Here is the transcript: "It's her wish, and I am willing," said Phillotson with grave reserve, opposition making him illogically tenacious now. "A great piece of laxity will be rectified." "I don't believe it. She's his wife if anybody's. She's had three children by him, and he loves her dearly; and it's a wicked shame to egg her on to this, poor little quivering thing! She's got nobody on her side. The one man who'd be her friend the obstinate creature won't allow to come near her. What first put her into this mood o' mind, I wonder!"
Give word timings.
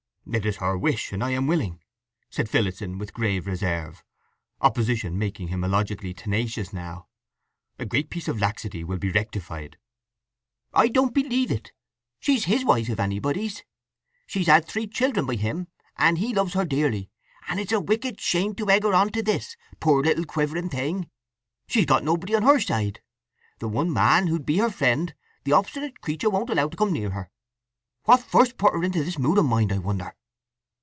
"It's 0.33 0.57
her 0.57 0.77
wish, 0.77 1.11
and 1.11 1.21
I 1.21 1.31
am 1.31 1.45
willing," 1.45 1.81
said 2.29 2.47
Phillotson 2.47 2.97
with 2.97 3.13
grave 3.13 3.47
reserve, 3.47 4.01
opposition 4.61 5.19
making 5.19 5.49
him 5.49 5.61
illogically 5.61 6.13
tenacious 6.13 6.71
now. 6.71 7.07
"A 7.77 7.85
great 7.85 8.09
piece 8.09 8.29
of 8.29 8.39
laxity 8.39 8.81
will 8.85 8.99
be 8.99 9.11
rectified." 9.11 9.77
"I 10.73 10.87
don't 10.87 11.13
believe 11.13 11.51
it. 11.51 11.73
She's 12.21 12.45
his 12.45 12.63
wife 12.63 12.87
if 12.89 12.97
anybody's. 12.97 13.63
She's 14.25 14.47
had 14.47 14.65
three 14.65 14.87
children 14.87 15.25
by 15.25 15.35
him, 15.35 15.67
and 15.97 16.17
he 16.17 16.33
loves 16.33 16.53
her 16.53 16.63
dearly; 16.63 17.09
and 17.49 17.59
it's 17.59 17.73
a 17.73 17.81
wicked 17.81 18.21
shame 18.21 18.55
to 18.55 18.69
egg 18.69 18.83
her 18.83 18.93
on 18.93 19.09
to 19.09 19.21
this, 19.23 19.57
poor 19.81 20.01
little 20.01 20.23
quivering 20.23 20.69
thing! 20.69 21.09
She's 21.67 21.85
got 21.87 22.05
nobody 22.05 22.35
on 22.35 22.43
her 22.43 22.59
side. 22.61 23.01
The 23.59 23.67
one 23.67 23.91
man 23.91 24.27
who'd 24.27 24.45
be 24.45 24.59
her 24.59 24.71
friend 24.71 25.13
the 25.43 25.51
obstinate 25.51 25.99
creature 25.99 26.29
won't 26.29 26.49
allow 26.51 26.69
to 26.69 26.77
come 26.77 26.93
near 26.93 27.09
her. 27.09 27.29
What 28.05 28.23
first 28.23 28.57
put 28.57 28.71
her 28.73 28.81
into 28.81 29.03
this 29.03 29.19
mood 29.19 29.37
o' 29.37 29.43
mind, 29.43 29.73
I 29.73 29.77
wonder!" 29.77 30.15